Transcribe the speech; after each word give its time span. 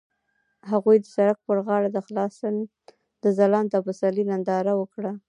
هغوی 0.71 0.97
د 1.01 1.05
سړک 1.15 1.37
پر 1.47 1.57
غاړه 1.65 1.89
د 3.23 3.25
ځلانده 3.37 3.77
پسرلی 3.85 4.23
ننداره 4.31 4.73
وکړه. 4.77 5.11